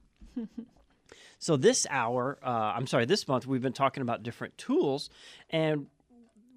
[1.39, 5.09] So this hour, uh, I'm sorry, this month we've been talking about different tools,
[5.49, 5.87] and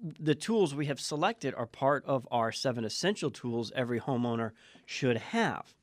[0.01, 4.51] the tools we have selected are part of our seven essential tools every homeowner
[4.85, 5.73] should have.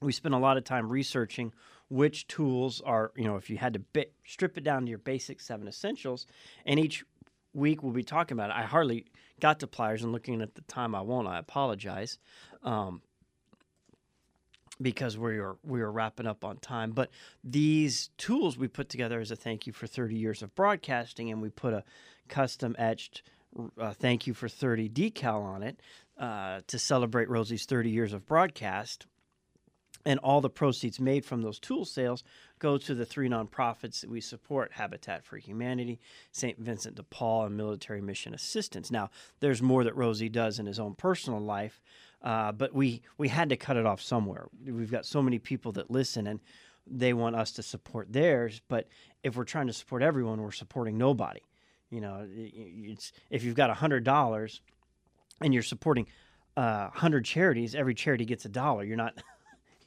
[0.00, 1.52] We spent a lot of time researching
[1.88, 4.98] which tools are, you know, if you had to bi- strip it down to your
[4.98, 6.26] basic seven essentials,
[6.66, 7.04] and each
[7.52, 8.56] week we'll be talking about it.
[8.56, 9.06] I hardly
[9.40, 11.28] got to pliers, and looking at the time, I won't.
[11.28, 12.18] I apologize.
[12.62, 13.02] Um,
[14.80, 16.92] because we are we are wrapping up on time.
[16.92, 17.10] But
[17.42, 21.40] these tools we put together as a thank you for 30 years of broadcasting, and
[21.40, 21.84] we put a
[22.28, 23.22] custom etched
[23.78, 25.80] uh, thank you for 30 decal on it
[26.18, 29.06] uh, to celebrate Rosie's 30 years of broadcast.
[30.06, 32.24] And all the proceeds made from those tool sales
[32.58, 35.98] go to the three nonprofits that we support Habitat for Humanity,
[36.30, 36.58] St.
[36.58, 38.90] Vincent de Paul, and Military Mission Assistance.
[38.90, 39.08] Now,
[39.40, 41.80] there's more that Rosie does in his own personal life,
[42.24, 44.48] uh, but we, we had to cut it off somewhere.
[44.66, 46.40] We've got so many people that listen and
[46.86, 48.88] they want us to support theirs, but
[49.22, 51.40] if we're trying to support everyone, we're supporting nobody.
[51.90, 54.60] You know, it's if you've got $100
[55.40, 56.06] and you're supporting
[56.56, 58.84] uh, 100 charities, every charity gets a dollar.
[58.84, 59.14] You're not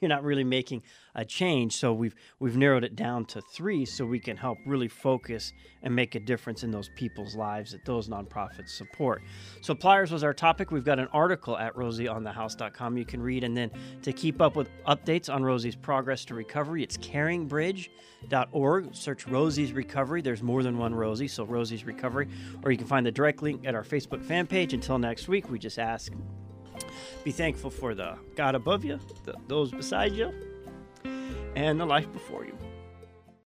[0.00, 0.82] you're not really making
[1.14, 1.76] a change.
[1.76, 5.94] So we've we've narrowed it down to three, so we can help really focus and
[5.94, 9.22] make a difference in those people's lives that those nonprofits support.
[9.60, 10.70] So pliers was our topic.
[10.70, 13.70] We've got an article at rosieonthehouse.com you can read, and then
[14.02, 18.94] to keep up with updates on Rosie's progress to recovery, it's caringbridge.org.
[18.94, 20.22] Search Rosie's Recovery.
[20.22, 22.28] There's more than one Rosie, so Rosie's Recovery,
[22.62, 24.72] or you can find the direct link at our Facebook fan page.
[24.72, 26.12] Until next week, we just ask
[27.28, 30.32] be thankful for the God above you, the, those beside you,
[31.56, 32.56] and the life before you.